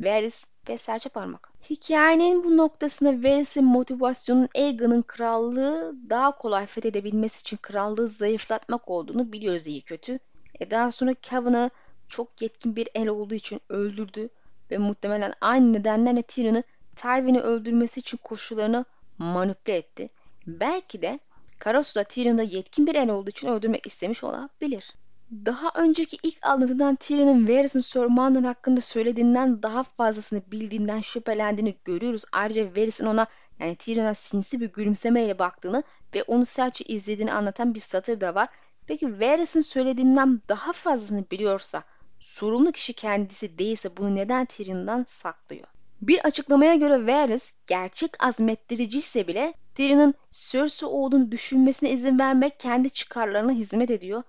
Varys 0.00 0.46
ve 0.68 0.78
serçe 0.78 1.08
parmak. 1.08 1.52
Hikayenin 1.70 2.44
bu 2.44 2.56
noktasında 2.56 3.10
Varys'in 3.10 3.64
motivasyonun 3.64 4.48
Aegon'un 4.56 5.02
krallığı 5.02 5.96
daha 6.10 6.38
kolay 6.38 6.66
fethedebilmesi 6.66 7.40
için 7.40 7.56
krallığı 7.56 8.08
zayıflatmak 8.08 8.90
olduğunu 8.90 9.32
biliyoruz 9.32 9.66
iyi 9.66 9.82
kötü. 9.82 10.18
E 10.60 10.70
daha 10.70 10.90
sonra 10.90 11.14
Kevin'ı 11.14 11.70
çok 12.08 12.42
yetkin 12.42 12.76
bir 12.76 12.88
el 12.94 13.08
olduğu 13.08 13.34
için 13.34 13.60
öldürdü 13.68 14.28
ve 14.70 14.78
muhtemelen 14.78 15.32
aynı 15.40 15.72
nedenlerle 15.72 16.22
Tyrion'u 16.22 16.62
Tywin'i 16.96 17.40
öldürmesi 17.40 18.00
için 18.00 18.16
koşullarını 18.16 18.84
manipüle 19.18 19.76
etti. 19.76 20.08
Belki 20.46 21.02
de 21.02 21.20
Karasu 21.58 21.94
da 21.94 22.04
Tyrion'da 22.04 22.42
yetkin 22.42 22.86
bir 22.86 22.94
el 22.94 23.10
olduğu 23.10 23.30
için 23.30 23.48
öldürmek 23.48 23.86
istemiş 23.86 24.24
olabilir. 24.24 24.94
Daha 25.30 25.70
önceki 25.74 26.16
ilk 26.22 26.46
anlatıdan 26.46 26.96
Tyrion'un 26.96 27.48
Varys'in 27.48 27.80
Sir 27.80 28.44
hakkında 28.44 28.80
söylediğinden 28.80 29.62
daha 29.62 29.82
fazlasını 29.82 30.42
bildiğinden 30.52 31.00
şüphelendiğini 31.00 31.76
görüyoruz. 31.84 32.24
Ayrıca 32.32 32.64
Varys'in 32.76 33.06
ona 33.06 33.26
yani 33.58 33.76
Tyrion'a 33.76 34.14
sinsi 34.14 34.60
bir 34.60 34.72
gülümsemeyle 34.72 35.38
baktığını 35.38 35.82
ve 36.14 36.22
onu 36.22 36.44
sertçe 36.44 36.84
izlediğini 36.84 37.32
anlatan 37.32 37.74
bir 37.74 37.80
satır 37.80 38.20
da 38.20 38.34
var. 38.34 38.48
Peki 38.86 39.20
Varys'in 39.20 39.60
söylediğinden 39.60 40.42
daha 40.48 40.72
fazlasını 40.72 41.24
biliyorsa 41.30 41.82
sorumlu 42.26 42.72
kişi 42.72 42.92
kendisi 42.92 43.58
değilse 43.58 43.96
bunu 43.96 44.14
neden 44.14 44.44
Tyrion'dan 44.44 45.04
saklıyor? 45.04 45.66
Bir 46.00 46.26
açıklamaya 46.26 46.74
göre 46.74 47.06
Varys 47.06 47.52
gerçek 47.66 48.24
azmettirici 48.24 48.98
ise 48.98 49.28
bile 49.28 49.54
Tyrion'un 49.74 50.14
Cersei 50.30 50.88
olduğunu 50.88 51.32
düşünmesine 51.32 51.90
izin 51.90 52.18
vermek 52.18 52.60
kendi 52.60 52.90
çıkarlarına 52.90 53.52
hizmet 53.52 53.90
ediyor. 53.90 54.22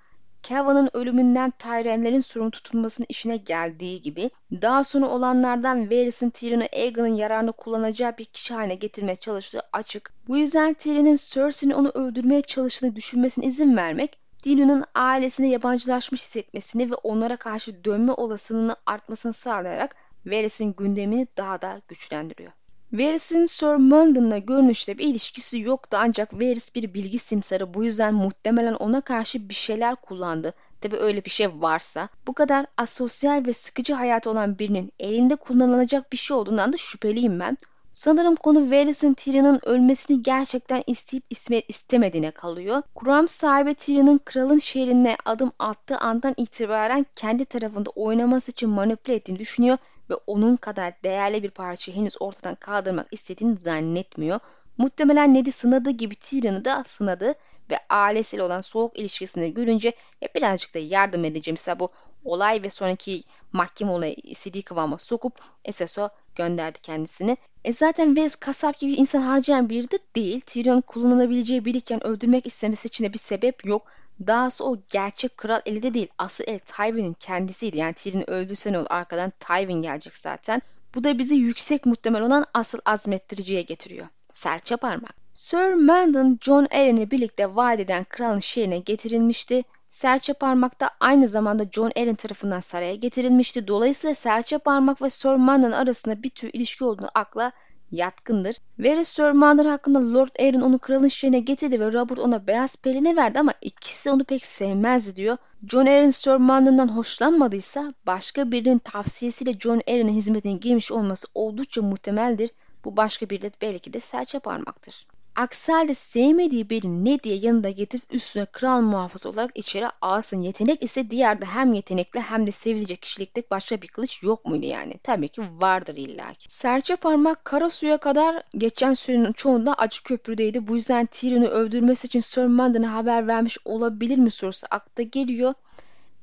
Kevan'ın 0.44 0.89
ölümünden 0.94 1.51
Tyrell'lerin 1.51 2.20
sorumlu 2.20 2.51
tutulmasının 2.51 3.08
işine 3.10 3.38
geldiği 3.38 4.01
gibi 4.01 4.30
daha 4.51 4.84
sonra 4.84 5.08
olanlardan 5.08 5.89
Varys'in 5.89 6.30
Tyrion'u 6.30 6.66
Aegon'un 6.74 7.16
yararını 7.16 7.51
kullanacağı 7.51 8.18
bir 8.18 8.25
kişi 8.25 8.54
haline 8.54 8.75
getirmeye 8.75 9.16
çalıştığı 9.16 9.62
açık. 9.74 10.13
Bu 10.27 10.38
yüzden 10.38 10.74
Tyrion'un 10.74 11.18
Cersei'nin 11.30 11.74
onu 11.74 11.89
öldürmeye 11.89 12.42
çalıştığını 12.42 12.96
düşünmesine 12.96 13.46
izin 13.46 13.77
vermek 13.77 14.26
Tyrion'un 14.41 14.84
ailesine 14.96 15.50
yabancılaşmış 15.50 16.22
hissetmesini 16.22 16.91
ve 16.91 16.96
onlara 16.96 17.38
karşı 17.38 17.84
dönme 17.84 18.12
olasılığını 18.12 18.75
artmasını 18.86 19.34
sağlayarak 19.34 19.96
Varys'in 20.25 20.74
gündemini 20.74 21.27
daha 21.38 21.62
da 21.62 21.82
güçlendiriyor. 21.88 22.51
Varys'in 22.94 23.46
Sir 23.46 23.75
Mundon'la 23.75 24.38
görünüşte 24.38 24.98
bir 24.98 25.03
ilişkisi 25.03 25.60
yoktu 25.60 25.98
ancak 26.01 26.34
Varys 26.34 26.75
bir 26.75 26.94
bilgi 26.94 27.20
simsarı 27.20 27.74
bu 27.74 27.84
yüzden 27.84 28.13
muhtemelen 28.13 28.74
ona 28.74 29.01
karşı 29.01 29.50
bir 29.50 29.53
şeyler 29.53 29.96
kullandı. 29.96 30.53
Tabi 30.82 30.96
öyle 30.96 31.25
bir 31.25 31.29
şey 31.29 31.48
varsa 31.62 32.10
bu 32.27 32.34
kadar 32.34 32.65
asosyal 32.77 33.46
ve 33.46 33.53
sıkıcı 33.53 33.94
hayatı 33.94 34.29
olan 34.29 34.60
birinin 34.60 34.91
elinde 35.00 35.36
kullanılacak 35.36 36.12
bir 36.13 36.17
şey 36.17 36.38
olduğundan 36.38 36.74
da 36.74 36.77
şüpheliyim 36.77 37.39
ben. 37.39 37.58
Sanırım 37.98 38.36
konu 38.36 38.72
Varys'in 38.72 39.13
Tyrion'un 39.13 39.60
ölmesini 39.63 40.24
gerçekten 40.24 40.84
isteyip 40.88 41.24
istemediğine 41.68 42.32
kalıyor. 42.32 42.82
Kuram 42.96 43.27
sahibi 43.27 43.74
Tyrion'un 43.74 44.20
kralın 44.25 44.58
şehrine 44.58 45.18
adım 45.25 45.51
attığı 45.60 45.98
andan 45.98 46.34
itibaren 46.38 47.06
kendi 47.16 47.46
tarafında 47.46 47.89
oynaması 47.89 48.51
için 48.51 48.70
manipüle 48.70 49.16
ettiğini 49.16 49.39
düşünüyor 49.39 49.77
ve 50.10 50.16
onun 50.27 50.56
kadar 50.56 50.94
değerli 51.04 51.44
bir 51.44 51.50
parçayı 51.50 51.98
henüz 51.98 52.16
ortadan 52.20 52.56
kaldırmak 52.56 53.08
istediğini 53.12 53.56
zannetmiyor. 53.56 54.39
Muhtemelen 54.77 55.34
Ned'i 55.34 55.51
sınadığı 55.51 55.92
gibi 55.92 56.16
Tyrion'u 56.16 56.66
da 56.66 56.84
sınadı 56.86 57.34
ve 57.72 57.80
ailesiyle 57.89 58.44
olan 58.44 58.62
soğuk 58.62 59.00
ilişkisini 59.00 59.54
görünce 59.54 59.94
ya 60.22 60.30
birazcık 60.36 60.74
da 60.74 60.80
yardım 60.80 61.25
edeceğim 61.25 61.58
bu 61.80 61.89
olay 62.27 62.63
ve 62.63 62.69
sonraki 62.69 63.24
mahkeme 63.51 63.91
olayı 63.91 64.15
istediği 64.24 64.63
kıvama 64.63 64.98
sokup 64.98 65.34
SSO 65.72 66.10
gönderdi 66.36 66.79
kendisini. 66.79 67.38
E 67.65 67.74
zaten 67.74 68.15
Wes 68.15 68.36
kasap 68.36 68.79
gibi 68.79 68.93
insan 68.93 69.22
harcayan 69.22 69.69
biri 69.69 69.91
de 69.91 70.00
değil. 70.15 70.41
Tyrion 70.41 70.81
kullanılabileceği 70.81 71.65
biriken 71.65 72.07
öldürmek 72.07 72.48
istemesi 72.48 72.88
için 72.88 73.05
de 73.05 73.13
bir 73.13 73.17
sebep 73.19 73.65
yok. 73.65 73.88
Dahası 74.27 74.65
o 74.65 74.77
gerçek 74.89 75.38
kral 75.38 75.62
eli 75.65 75.84
de 75.84 75.93
değil. 75.93 76.07
Asıl 76.17 76.43
el 76.48 76.60
Tywin'in 76.60 77.13
kendisiydi. 77.13 77.77
Yani 77.77 77.93
Tyrion'u 77.93 78.24
öldürse 78.27 78.74
ne 78.74 78.79
olur 78.79 78.88
arkadan 78.89 79.34
Tywin 79.39 79.81
gelecek 79.81 80.15
zaten. 80.15 80.62
Bu 80.96 81.03
da 81.03 81.19
bizi 81.19 81.36
yüksek 81.36 81.86
muhtemel 81.86 82.22
olan 82.22 82.46
asıl 82.53 82.79
azmettiriciye 82.86 83.62
getiriyor. 83.62 84.07
Serçe 84.29 84.77
parmak. 84.77 85.15
Sir 85.34 85.74
Mandon 85.74 86.39
John 86.41 86.67
Arryn'i 86.72 87.12
birlikte 87.12 87.55
vadeden 87.55 88.03
kralın 88.03 88.39
şehrine 88.39 88.79
getirilmişti. 88.79 89.63
Serçe 89.89 90.34
parmak 90.34 90.79
da 90.79 90.89
aynı 91.00 91.27
zamanda 91.27 91.65
John 91.72 91.91
Arryn 91.98 92.15
tarafından 92.15 92.60
saraya 92.60 92.96
getirilmişti. 92.96 93.67
Dolayısıyla 93.67 94.13
serçe 94.13 94.58
parmak 94.58 95.01
ve 95.01 95.10
Sir 95.10 95.36
Mandon 95.36 95.72
arasında 95.72 96.24
bir 96.24 96.29
tür 96.29 96.50
ilişki 96.53 96.84
olduğunu 96.84 97.10
akla 97.15 97.51
yatkındır. 97.91 98.58
Varys 98.79 99.08
Sir 99.08 99.32
Mandon 99.32 99.65
hakkında 99.65 100.13
Lord 100.13 100.36
Arryn 100.39 100.62
onu 100.62 100.79
kralın 100.79 101.08
şehrine 101.08 101.39
getirdi 101.39 101.79
ve 101.79 101.94
Robert 101.94 102.20
ona 102.20 102.48
beyaz 102.48 102.75
peline 102.75 103.15
verdi 103.15 103.39
ama 103.39 103.53
ikisi 103.62 104.12
onu 104.12 104.24
pek 104.24 104.46
sevmezdi 104.46 105.15
diyor. 105.15 105.38
John 105.67 105.86
Arryn 105.86 106.10
Sir 106.10 106.36
Mandon'dan 106.36 106.96
hoşlanmadıysa 106.96 107.94
başka 108.08 108.51
birinin 108.51 108.77
tavsiyesiyle 108.77 109.53
John 109.53 109.82
Arryn'in 109.88 110.13
hizmetine 110.13 110.53
girmiş 110.53 110.91
olması 110.91 111.27
oldukça 111.36 111.82
muhtemeldir. 111.82 112.51
Bu 112.86 112.98
başka 112.98 113.29
bir 113.29 113.41
de 113.41 113.51
belki 113.62 113.94
de 113.94 114.00
serçe 114.00 114.39
parmaktır. 114.39 115.08
Aksi 115.38 115.72
halde 115.72 115.94
sevmediği 115.94 116.70
birini 116.70 117.06
ne 117.06 117.24
diye 117.24 117.36
yanında 117.36 117.70
getirip 117.70 118.13
üstüne 118.13 118.46
kral 118.46 118.82
muhafızı 118.82 119.29
olarak 119.29 119.51
içeri 119.58 119.88
alsın. 120.01 120.41
Yetenek 120.41 120.84
ise 120.84 121.10
diğerde 121.10 121.46
hem 121.46 121.74
yetenekli 121.74 122.20
hem 122.20 122.48
de 122.48 122.51
sevilecek 122.51 123.01
kişilikte 123.01 123.44
başka 123.51 123.82
bir 123.82 123.88
kılıç 123.88 124.24
yok 124.24 124.46
muydu 124.46 124.65
yani? 124.65 124.94
Tabii 125.03 125.29
ki 125.29 125.41
vardır 125.60 125.96
illaki. 125.98 126.53
Serçe 126.53 126.96
parmak 126.96 127.46
kara 127.46 127.70
suya 127.70 127.98
kadar 127.98 128.44
geçen 128.58 128.94
sürenin 128.94 129.32
çoğunda 129.32 129.74
acı 129.74 130.03
köprüdeydi. 130.03 130.67
Bu 130.67 130.75
yüzden 130.75 131.06
Tyrion'u 131.06 131.48
öldürmesi 131.48 132.08
için 132.08 132.20
Sir 132.20 132.46
Mandon'a 132.46 132.94
haber 132.94 133.27
vermiş 133.27 133.58
olabilir 133.65 134.17
mi 134.17 134.32
sorusu 134.32 134.67
akla 134.72 135.03
geliyor. 135.03 135.53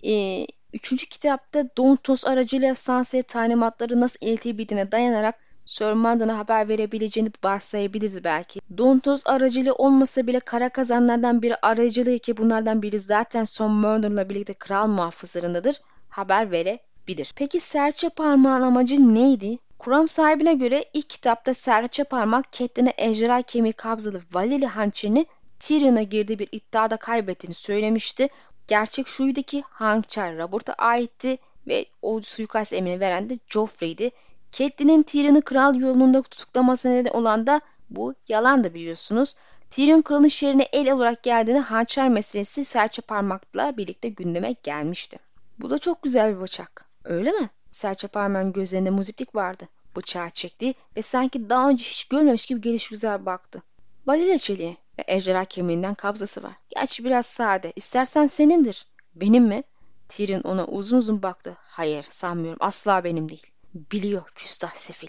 Ee, 0.06 0.46
üçüncü 0.72 1.06
kitapta 1.06 1.64
Dontos 1.76 2.26
aracıyla 2.26 2.74
Sansa'ya 2.74 3.22
talimatları 3.22 4.00
nasıl 4.00 4.26
iletebildiğine 4.26 4.92
dayanarak 4.92 5.43
Sir 5.66 5.92
Mandon'a 5.92 6.38
haber 6.38 6.68
verebileceğini 6.68 7.30
varsayabiliriz 7.44 8.24
belki. 8.24 8.60
Dontos 8.78 9.22
aracılığı 9.26 9.74
olmasa 9.74 10.26
bile 10.26 10.40
kara 10.40 10.68
kazanlardan 10.68 11.42
biri 11.42 11.56
aracılığı 11.56 12.18
ki 12.18 12.36
bunlardan 12.36 12.82
biri 12.82 12.98
zaten 12.98 13.44
Sir 13.44 13.64
Mandon'la 13.64 14.30
birlikte 14.30 14.54
kral 14.54 14.86
muhafızlarındadır. 14.86 15.80
Haber 16.08 16.50
verebilir. 16.50 17.32
Peki 17.36 17.60
serçe 17.60 18.08
parmağın 18.08 18.62
amacı 18.62 19.14
neydi? 19.14 19.58
Kuram 19.78 20.08
sahibine 20.08 20.54
göre 20.54 20.84
ilk 20.92 21.10
kitapta 21.10 21.54
serçe 21.54 22.04
parmak 22.04 22.52
Catelyn'e 22.52 22.92
ejderha 22.98 23.42
kemiği 23.42 23.72
kabzalı 23.72 24.20
Valili 24.32 24.66
hançerini 24.66 25.26
Tyrion'a 25.60 26.02
girdiği 26.02 26.38
bir 26.38 26.48
iddiada 26.52 26.96
kaybettiğini 26.96 27.54
söylemişti. 27.54 28.28
Gerçek 28.66 29.08
şuydu 29.08 29.42
ki 29.42 29.62
hançer 29.70 30.38
Robert'a 30.38 30.72
aitti 30.72 31.38
ve 31.66 31.86
o 32.02 32.20
suikast 32.20 32.72
emrini 32.72 33.00
veren 33.00 33.30
de 33.30 33.38
Joffrey'di. 33.46 34.10
Catelyn'in 34.58 35.02
Tyrion'u 35.02 35.42
kral 35.42 35.74
yolunda 35.74 36.22
tutuklamasına 36.22 36.92
neden 36.92 37.10
olan 37.10 37.46
da 37.46 37.60
bu 37.90 38.14
yalan 38.28 38.64
da 38.64 38.74
biliyorsunuz. 38.74 39.34
Tyrion 39.70 40.02
kralın 40.02 40.28
şehrine 40.28 40.68
el 40.72 40.92
olarak 40.92 41.22
geldiğinde 41.22 41.60
hançer 41.60 42.08
meselesi 42.08 42.64
serçe 42.64 43.02
parmakla 43.02 43.76
birlikte 43.76 44.08
gündeme 44.08 44.54
gelmişti. 44.62 45.18
Bu 45.58 45.70
da 45.70 45.78
çok 45.78 46.02
güzel 46.02 46.36
bir 46.36 46.40
bıçak. 46.40 46.84
Öyle 47.04 47.32
mi? 47.32 47.50
Serçe 47.70 48.08
parmağın 48.08 48.52
gözlerinde 48.52 48.90
muziplik 48.90 49.34
vardı. 49.34 49.68
Bıçağı 49.96 50.30
çekti 50.30 50.74
ve 50.96 51.02
sanki 51.02 51.50
daha 51.50 51.68
önce 51.68 51.84
hiç 51.84 52.04
görmemiş 52.04 52.46
gibi 52.46 52.60
geliş 52.60 52.88
güzel 52.88 53.26
baktı. 53.26 53.62
Balina 54.06 54.38
çeliği 54.38 54.76
ve 54.98 55.04
ejderha 55.06 55.44
kemiğinden 55.44 55.94
kabzası 55.94 56.42
var. 56.42 56.52
Gerçi 56.68 57.04
biraz 57.04 57.26
sade. 57.26 57.72
İstersen 57.76 58.26
senindir. 58.26 58.86
Benim 59.14 59.44
mi? 59.44 59.62
Tyrion 60.08 60.40
ona 60.40 60.64
uzun 60.64 60.98
uzun 60.98 61.22
baktı. 61.22 61.56
Hayır 61.60 62.06
sanmıyorum. 62.10 62.58
Asla 62.60 63.04
benim 63.04 63.28
değil. 63.28 63.53
Biliyor 63.74 64.22
küstah 64.34 64.70
sefil. 64.70 65.08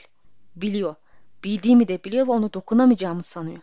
Biliyor. 0.56 0.96
Bildiğimi 1.44 1.88
de 1.88 2.04
biliyor 2.04 2.28
ve 2.28 2.32
onu 2.32 2.54
dokunamayacağımı 2.54 3.24
sanıyor. 3.24 3.62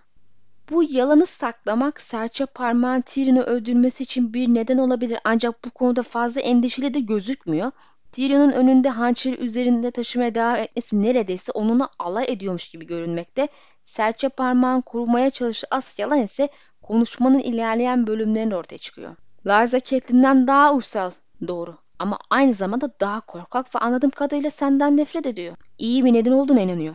Bu 0.70 0.82
yalanı 0.82 1.26
saklamak 1.26 2.00
serçe 2.00 2.46
parmağın 2.46 3.00
Tyrion'u 3.00 3.40
öldürmesi 3.40 4.02
için 4.02 4.34
bir 4.34 4.48
neden 4.48 4.78
olabilir 4.78 5.18
ancak 5.24 5.64
bu 5.64 5.70
konuda 5.70 6.02
fazla 6.02 6.40
endişeli 6.40 6.94
de 6.94 7.00
gözükmüyor. 7.00 7.70
Tyrion'un 8.12 8.52
önünde 8.52 8.88
hançeri 8.88 9.36
üzerinde 9.36 9.90
taşımaya 9.90 10.34
devam 10.34 10.56
etmesi 10.56 11.02
neredeyse 11.02 11.52
onunla 11.52 11.88
alay 11.98 12.24
ediyormuş 12.28 12.70
gibi 12.70 12.86
görünmekte. 12.86 13.48
Serçe 13.82 14.28
parmağın 14.28 14.80
korumaya 14.80 15.30
çalıştığı 15.30 15.66
as 15.70 15.98
yalan 15.98 16.22
ise 16.22 16.48
konuşmanın 16.82 17.38
ilerleyen 17.38 18.06
bölümlerinde 18.06 18.56
ortaya 18.56 18.78
çıkıyor. 18.78 19.16
Larza 19.46 19.80
Catelyn'den 19.80 20.46
daha 20.46 20.74
uysal. 20.74 21.10
Doğru 21.48 21.76
ama 22.02 22.18
aynı 22.30 22.52
zamanda 22.52 22.90
daha 23.00 23.20
korkak 23.20 23.74
ve 23.74 23.78
anladığım 23.78 24.10
kadarıyla 24.10 24.50
senden 24.50 24.96
nefret 24.96 25.26
ediyor. 25.26 25.56
İyi 25.78 26.04
bir 26.04 26.12
neden 26.12 26.32
olduğuna 26.32 26.60
inanıyor. 26.60 26.94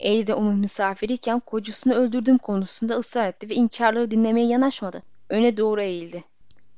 Evde 0.00 0.34
onun 0.34 0.58
misafiriyken 0.58 1.40
kocasını 1.40 1.94
öldürdüğüm 1.94 2.38
konusunda 2.38 2.94
ısrar 2.94 3.28
etti 3.28 3.50
ve 3.50 3.54
inkarları 3.54 4.10
dinlemeye 4.10 4.46
yanaşmadı. 4.46 5.02
Öne 5.28 5.56
doğru 5.56 5.80
eğildi. 5.80 6.24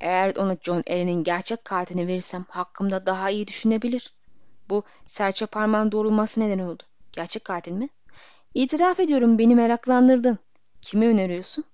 Eğer 0.01 0.37
ona 0.37 0.57
John 0.63 0.83
Allen'in 0.91 1.25
gerçek 1.25 1.65
katilini 1.65 2.07
verirsem 2.07 2.45
hakkımda 2.49 3.07
daha 3.07 3.31
iyi 3.31 3.49
düşünebilir. 3.49 4.15
Bu 4.71 4.83
serçe 5.05 5.47
parmağın 5.47 5.93
doğrulması 5.93 6.41
neden 6.41 6.59
oldu. 6.59 6.83
Gerçek 7.13 7.45
katil 7.45 7.73
mi? 7.73 7.89
İtiraf 8.55 9.01
ediyorum 9.01 9.39
beni 9.39 9.55
meraklandırdın. 9.55 10.39
Kimi 10.83 11.07
öneriyorsun? 11.07 11.65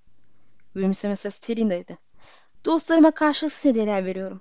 Gülümsemesi 0.75 1.31
Sterling'deydi. 1.31 1.99
Dostlarıma 2.65 3.11
karşılıksız 3.11 3.65
hediyeler 3.65 4.05
veriyorum. 4.05 4.41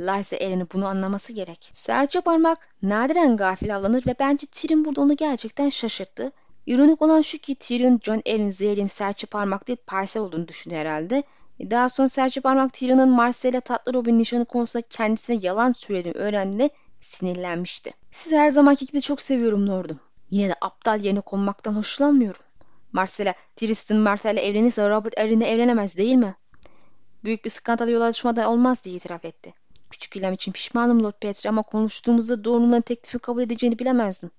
Liza 0.00 0.36
Ellen'in 0.36 0.68
bunu 0.74 0.86
anlaması 0.86 1.32
gerek. 1.32 1.68
Serçe 1.72 2.20
parmak 2.20 2.68
nadiren 2.82 3.36
gafil 3.36 3.76
avlanır 3.76 4.06
ve 4.06 4.14
bence 4.20 4.46
Tyrion 4.46 4.84
burada 4.84 5.00
onu 5.00 5.16
gerçekten 5.16 5.68
şaşırttı. 5.68 6.32
İronik 6.66 7.02
olan 7.02 7.20
şu 7.20 7.38
ki 7.38 7.54
Tyrion 7.54 8.00
John 8.02 8.22
Ellen 8.24 8.48
Zehir'in 8.48 8.86
serçe 8.86 9.26
parmak 9.26 9.68
değil 9.68 9.78
parsel 9.86 10.22
olduğunu 10.22 10.48
düşündü 10.48 10.74
herhalde. 10.74 11.22
E, 11.60 11.70
Daha 11.70 11.88
sonra 11.88 12.08
serçe 12.08 12.40
parmak 12.40 12.72
Tyrion'un 12.72 13.08
Marcella 13.08 13.60
tatlı 13.60 13.94
Robin 13.94 14.18
nişanı 14.18 14.44
konusunda 14.44 14.86
kendisine 14.90 15.36
yalan 15.42 15.72
söylediğini 15.72 16.18
öğrendiğinde 16.18 16.70
sinirlenmişti. 17.00 17.90
Sizi 18.10 18.36
her 18.36 18.50
zamanki 18.50 18.86
gibi 18.86 19.00
çok 19.00 19.20
seviyorum 19.22 19.68
Lord'um. 19.68 20.00
Yine 20.30 20.48
de 20.48 20.54
aptal 20.60 21.00
yerine 21.00 21.20
konmaktan 21.20 21.74
hoşlanmıyorum. 21.76 22.42
Marcella, 22.92 23.34
Tristan 23.56 23.98
Martell'le 23.98 24.38
evlenirse 24.38 24.88
Robert 24.88 25.18
Erin'le 25.18 25.40
evlenemez 25.44 25.98
değil 25.98 26.14
mi? 26.14 26.34
Büyük 27.24 27.44
bir 27.44 27.50
skandal 27.50 27.88
yol 27.88 28.00
açmadan 28.00 28.46
olmaz 28.46 28.84
diye 28.84 28.96
itiraf 28.96 29.24
etti. 29.24 29.54
Küçük 29.90 30.16
ilham 30.16 30.32
için 30.32 30.52
pişmanım 30.52 31.02
Lord 31.02 31.14
Petri 31.20 31.48
ama 31.48 31.62
konuştuğumuzda 31.62 32.44
doğruluğundan 32.44 32.80
teklifi 32.80 33.18
kabul 33.18 33.42
edeceğini 33.42 33.78
bilemezdim. 33.78 34.30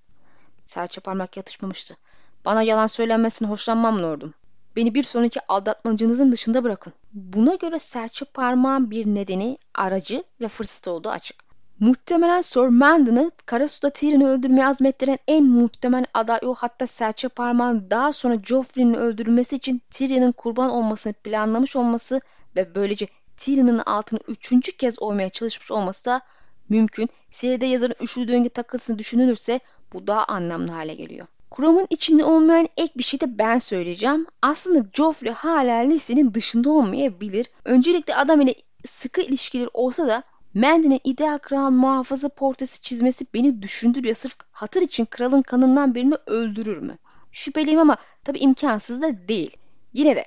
Serçe 0.63 1.01
parmak 1.01 1.37
yatışmamıştı. 1.37 1.97
Bana 2.45 2.61
yalan 2.63 2.87
söylenmesine 2.87 3.47
hoşlanmam 3.47 4.03
Lord'um. 4.03 4.33
Beni 4.75 4.95
bir 4.95 5.03
sonraki 5.03 5.39
aldatmacınızın 5.47 6.31
dışında 6.31 6.63
bırakın. 6.63 6.93
Buna 7.13 7.55
göre 7.55 7.79
serçe 7.79 8.25
parmağın 8.25 8.91
bir 8.91 9.05
nedeni, 9.05 9.57
aracı 9.73 10.23
ve 10.41 10.47
fırsat 10.47 10.87
olduğu 10.87 11.09
açık. 11.09 11.47
Muhtemelen 11.79 12.41
Sir 12.41 12.67
Mandon'ı 12.67 13.31
Karasu'da 13.45 13.89
Tyrion'u 13.89 14.27
öldürmeye 14.27 14.67
azmettiren 14.67 15.17
en 15.27 15.45
muhtemel 15.45 16.05
aday 16.13 16.39
o 16.43 16.53
hatta 16.53 16.87
serçe 16.87 17.27
parmağın 17.27 17.89
daha 17.89 18.13
sonra 18.13 18.35
Joffrey'nin 18.43 18.93
öldürülmesi 18.93 19.55
için 19.55 19.81
Tyrion'un 19.91 20.31
kurban 20.31 20.69
olmasını 20.69 21.13
planlamış 21.13 21.75
olması 21.75 22.21
ve 22.55 22.75
böylece 22.75 23.07
Tyrion'un 23.37 23.77
altını 23.85 24.19
üçüncü 24.27 24.71
kez 24.71 25.01
oymaya 25.01 25.29
çalışmış 25.29 25.71
olması 25.71 26.05
da 26.05 26.21
mümkün. 26.69 27.09
Seride 27.29 27.65
yazarın 27.65 27.95
üçlü 28.01 28.27
döngü 28.27 28.49
takılsını 28.49 28.99
düşünülürse 28.99 29.59
bu 29.93 30.07
daha 30.07 30.25
anlamlı 30.25 30.71
hale 30.71 30.95
geliyor. 30.95 31.27
Kuramın 31.49 31.87
içinde 31.89 32.23
olmayan 32.23 32.69
ek 32.77 32.93
bir 32.97 33.03
şey 33.03 33.19
de 33.19 33.37
ben 33.37 33.57
söyleyeceğim. 33.57 34.25
Aslında 34.41 34.85
Joffrey 34.93 35.31
hala 35.31 35.75
listenin 35.77 36.33
dışında 36.33 36.69
olmayabilir. 36.69 37.51
Öncelikle 37.65 38.15
adam 38.15 38.41
ile 38.41 38.55
sıkı 38.85 39.21
ilişkileri 39.21 39.69
olsa 39.73 40.07
da 40.07 40.23
Mandy'nin 40.53 41.01
ideal 41.03 41.37
kral 41.37 41.71
muhafızı 41.71 42.29
portresi 42.29 42.81
çizmesi 42.81 43.25
beni 43.33 43.61
düşündürüyor. 43.61 44.15
Sırf 44.15 44.35
hatır 44.51 44.81
için 44.81 45.05
kralın 45.05 45.41
kanından 45.41 45.95
birini 45.95 46.15
öldürür 46.25 46.77
mü? 46.77 46.97
Şüpheliyim 47.31 47.79
ama 47.79 47.97
tabii 48.23 48.39
imkansız 48.39 49.01
da 49.01 49.27
değil. 49.27 49.57
Yine 49.93 50.15
de 50.15 50.25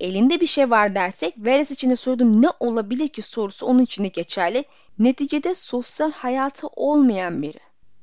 elinde 0.00 0.40
bir 0.40 0.46
şey 0.46 0.70
var 0.70 0.94
dersek 0.94 1.34
Varys 1.38 1.70
için 1.70 1.90
de 1.90 1.96
sorduğum 1.96 2.42
ne 2.42 2.48
olabilir 2.60 3.08
ki 3.08 3.22
sorusu 3.22 3.66
onun 3.66 3.82
için 3.82 4.04
de 4.04 4.08
geçerli. 4.08 4.64
Neticede 4.98 5.54
sosyal 5.54 6.12
hayatı 6.12 6.66
olmayan 6.66 7.42
biri. 7.42 7.60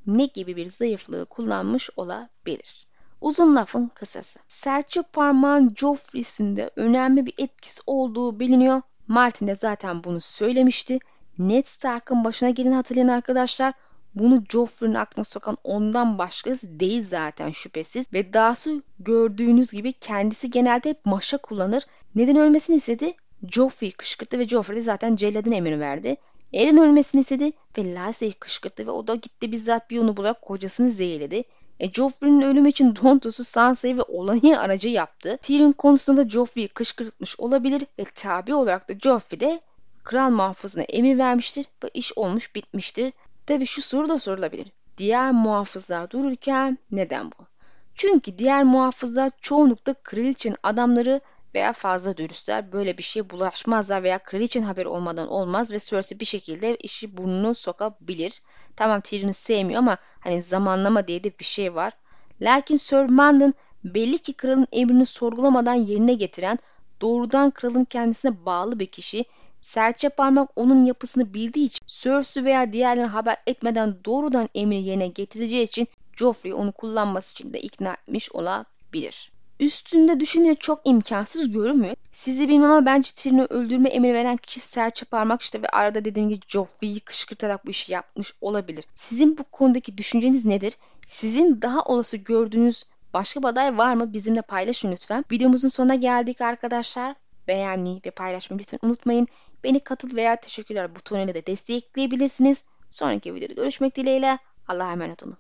Ne 0.08 0.26
gibi 0.26 0.56
bir 0.56 0.70
zayıflığı 0.70 1.26
kullanmış 1.26 1.90
olabilir? 1.96 2.88
Uzun 3.22 3.56
lafın 3.56 3.88
kısası. 3.88 4.40
Serçe 4.48 5.02
parmağın 5.02 5.72
Joffrey'sinde 5.76 6.72
önemli 6.76 7.26
bir 7.26 7.34
etkisi 7.38 7.82
olduğu 7.88 8.40
biliniyor. 8.40 8.82
Martin 9.08 9.48
de 9.48 9.56
zaten 9.56 10.04
bunu 10.04 10.20
söylemişti. 10.20 11.00
Ned 11.38 11.64
Stark'ın 11.66 12.24
başına 12.24 12.50
geleni 12.50 12.76
hatırlayın 12.76 13.08
arkadaşlar. 13.08 13.74
Bunu 14.16 14.44
Joffrey'nin 14.50 14.96
aklına 14.96 15.24
sokan 15.24 15.58
ondan 15.64 16.18
başkası 16.18 16.80
değil 16.80 17.02
zaten 17.02 17.52
şüphesiz. 17.52 18.14
Ve 18.14 18.34
dahası 18.34 18.84
gördüğünüz 19.00 19.72
gibi 19.72 19.94
kendisi 19.94 20.50
genelde 20.50 20.90
hep 20.90 21.06
maşa 21.06 21.38
kullanır. 21.38 21.84
Neden 22.16 22.36
ölmesini 22.36 22.76
istedi? 22.76 23.14
Joffrey'i 23.52 23.92
kışkırttı 23.92 24.40
ve 24.40 24.48
Joffrey 24.48 24.78
de 24.78 24.82
zaten 24.82 25.16
celladın 25.16 25.52
emrini 25.52 25.80
verdi. 25.80 26.18
Eren 26.54 26.78
ölmesini 26.78 27.22
istedi 27.22 27.52
ve 27.78 27.94
Lassie'yi 27.94 28.34
kışkırttı 28.34 28.88
ve 28.88 28.92
o 28.92 29.08
da 29.08 29.16
gitti 29.16 29.52
bizzat 29.52 29.90
bir 29.90 29.96
yolunu 29.96 30.18
bularak 30.18 30.42
kocasını 30.42 30.90
zehirledi. 30.90 31.44
E, 31.80 31.92
Joffrey'nin 31.92 32.42
ölümü 32.42 32.70
için 32.70 32.96
Dontos'u 32.96 33.44
Sansa'yı 33.44 33.98
ve 33.98 34.02
olayı 34.02 34.60
aracı 34.60 34.90
yaptı. 34.90 35.38
Tyrion 35.42 35.72
konusunda 35.72 36.30
Joffrey'i 36.30 36.68
kışkırtmış 36.68 37.40
olabilir 37.40 37.84
ve 38.00 38.04
tabi 38.16 38.54
olarak 38.56 38.90
da 38.90 38.94
Joffrey 39.00 39.40
de 39.40 39.62
kral 40.04 40.30
muhafızına 40.30 40.84
emir 40.84 41.18
vermiştir 41.18 41.66
ve 41.84 41.90
iş 41.94 42.18
olmuş 42.18 42.56
bitmiştir. 42.56 43.14
Tabi 43.46 43.66
şu 43.66 43.82
soru 43.82 44.10
da 44.10 44.18
sorulabilir. 44.18 44.68
Diğer 44.98 45.32
muhafızlar 45.32 46.10
dururken 46.10 46.78
neden 46.92 47.32
bu? 47.32 47.48
Çünkü 47.96 48.38
diğer 48.38 48.64
muhafızlar 48.64 49.32
çoğunlukla 49.42 49.94
kraliçenin 49.94 50.58
adamları 50.64 51.22
veya 51.56 51.74
fazla 51.74 52.18
dürüstler 52.18 52.72
böyle 52.72 52.98
bir 52.98 53.04
şey 53.04 53.30
bulaşmazlar 53.30 54.04
veya 54.04 54.18
kraliçenin 54.18 54.66
haberi 54.66 54.88
olmadan 54.88 55.28
olmaz 55.28 55.72
ve 55.72 55.80
Cersei 55.80 56.20
bir 56.20 56.26
şekilde 56.26 56.76
işi 56.76 57.18
burnunu 57.18 57.56
sokabilir. 57.56 58.42
Tamam 58.76 59.02
Tyrion'u 59.02 59.34
sevmiyor 59.34 59.80
ama 59.80 59.98
hani 60.20 60.42
zamanlama 60.42 61.08
diye 61.08 61.24
de 61.24 61.40
bir 61.40 61.46
şey 61.46 61.76
var. 61.76 61.94
Lakin 62.42 62.76
Sir 62.76 63.10
Mandon 63.10 63.54
belli 63.84 64.18
ki 64.18 64.34
kralın 64.34 64.68
emrini 64.72 65.06
sorgulamadan 65.06 65.74
yerine 65.74 66.14
getiren 66.14 66.60
doğrudan 67.02 67.52
kralın 67.52 67.86
kendisine 67.86 68.46
bağlı 68.46 68.80
bir 68.80 68.86
kişi 68.86 69.26
serçe 69.64 70.10
parmak 70.10 70.50
onun 70.56 70.86
yapısını 70.86 71.34
bildiği 71.34 71.66
için 71.66 71.86
Cersei 71.88 72.46
veya 72.46 72.74
diğerlerine 72.74 73.10
haber 73.10 73.38
etmeden 73.48 73.96
doğrudan 74.06 74.50
emri 74.56 74.84
yerine 74.84 75.08
getireceği 75.08 75.64
için 75.64 75.88
Joffrey 76.16 76.54
onu 76.54 76.72
kullanması 76.72 77.32
için 77.32 77.54
de 77.54 77.62
ikna 77.62 77.94
etmiş 77.94 78.32
olabilir. 78.32 79.32
Üstünde 79.60 80.20
düşünce 80.20 80.54
çok 80.54 80.82
imkansız 80.86 81.52
görünmüyor. 81.52 81.96
Sizi 82.12 82.50
bilmem 82.50 82.72
ama 82.72 82.86
bence 82.86 83.12
Tyrion'u 83.16 83.46
öldürme 83.50 83.90
emri 83.90 84.14
veren 84.14 84.38
kişi 84.38 84.60
serçe 84.60 85.06
parmak 85.06 85.42
işte 85.42 85.62
ve 85.62 85.68
arada 85.68 86.06
dediğim 86.06 86.30
gibi 86.30 86.40
Joffrey'i 86.48 87.00
kışkırtarak 87.00 87.66
bu 87.66 87.72
işi 87.72 87.92
yapmış 87.92 88.34
olabilir. 88.42 88.86
Sizin 88.96 89.38
bu 89.38 89.44
konudaki 89.44 89.98
düşünceniz 89.98 90.46
nedir? 90.46 90.78
Sizin 91.08 91.62
daha 91.62 91.82
olası 91.82 92.18
gördüğünüz 92.18 92.84
başka 93.14 93.44
bir 93.44 93.48
aday 93.48 93.78
var 93.78 93.94
mı? 93.94 94.14
Bizimle 94.14 94.42
paylaşın 94.42 94.92
lütfen. 94.92 95.26
Videomuzun 95.32 95.70
sonuna 95.70 95.96
geldik 95.96 96.42
arkadaşlar. 96.42 97.16
Beğenmeyi 97.48 98.02
ve 98.06 98.12
paylaşmayı 98.12 98.60
lütfen 98.60 98.80
unutmayın. 98.84 99.28
Beni 99.64 99.80
katıl 99.80 100.16
veya 100.16 100.36
teşekkürler 100.36 100.96
butonuyla 100.96 101.36
da 101.36 101.46
destekleyebilirsiniz. 101.46 102.66
Sonraki 102.90 103.36
videoda 103.36 103.54
görüşmek 103.54 103.96
dileğiyle. 103.96 104.38
Allah'a 104.68 104.92
emanet 104.92 105.24
olun. 105.24 105.38